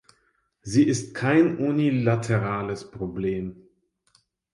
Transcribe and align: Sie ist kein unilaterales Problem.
Sie 0.63 0.83
ist 0.87 1.13
kein 1.13 1.59
unilaterales 1.59 2.89
Problem. 2.89 3.67